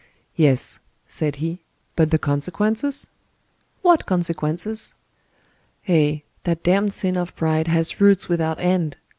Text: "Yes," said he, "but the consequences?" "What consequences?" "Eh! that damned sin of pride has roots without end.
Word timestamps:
"Yes," 0.35 0.79
said 1.07 1.35
he, 1.35 1.59
"but 1.95 2.09
the 2.09 2.17
consequences?" 2.17 3.05
"What 3.83 4.07
consequences?" 4.07 4.95
"Eh! 5.87 6.21
that 6.43 6.63
damned 6.63 6.93
sin 6.95 7.15
of 7.17 7.35
pride 7.35 7.67
has 7.67 8.01
roots 8.01 8.27
without 8.27 8.59
end. 8.59 8.97